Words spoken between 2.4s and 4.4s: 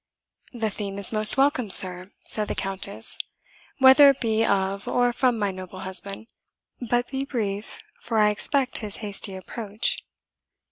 the Countess, "whether it